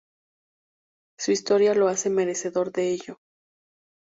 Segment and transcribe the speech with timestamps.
[1.19, 3.19] Su historia lo hace merecedor de ello.